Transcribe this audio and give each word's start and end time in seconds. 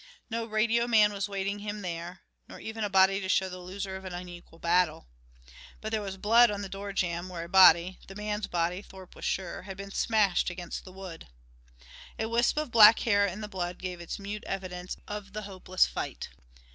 No 0.31 0.45
radio 0.45 0.87
man 0.87 1.13
was 1.13 1.29
waiting 1.29 1.59
him 1.59 1.83
there, 1.83 2.23
nor 2.47 2.59
even 2.59 2.83
a 2.83 2.89
body 2.89 3.21
to 3.21 3.29
show 3.29 3.49
the 3.49 3.59
loser 3.59 3.95
of 3.95 4.03
an 4.03 4.13
unequal 4.13 4.57
battle. 4.57 5.05
But 5.79 5.91
there 5.91 6.01
was 6.01 6.17
blood 6.17 6.49
on 6.49 6.63
the 6.63 6.69
door 6.69 6.91
jamb 6.91 7.29
where 7.29 7.43
a 7.43 7.47
body 7.47 7.99
the 8.07 8.15
man's 8.15 8.47
body, 8.47 8.81
Thorpe 8.81 9.13
was 9.15 9.25
sure 9.25 9.61
had 9.61 9.77
been 9.77 9.91
smashed 9.91 10.49
against 10.49 10.85
the 10.85 10.91
wood. 10.91 11.27
A 12.17 12.27
wisp 12.27 12.57
of 12.57 12.71
black 12.71 12.97
hair 13.01 13.27
in 13.27 13.41
the 13.41 13.47
blood 13.47 13.77
gave 13.77 14.01
its 14.01 14.17
mute 14.17 14.43
evidence 14.47 14.97
of 15.07 15.33
the 15.33 15.43
hopeless 15.43 15.85
fight. 15.85 16.29